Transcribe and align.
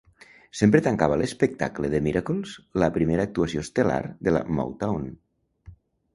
Sempre 0.59 0.79
tancava 0.85 1.17
l'espectacle 1.21 1.91
The 1.95 2.01
Miracles, 2.07 2.55
la 2.85 2.91
primera 2.97 3.27
actuació 3.31 3.65
estel·lar 3.67 4.01
de 4.29 4.35
la 4.39 4.43
Motown. 4.61 5.07